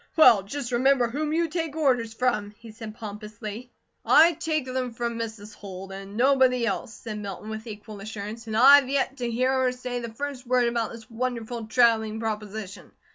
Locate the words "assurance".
8.01-8.47